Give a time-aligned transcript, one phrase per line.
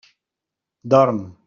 [0.83, 1.21] Dorm.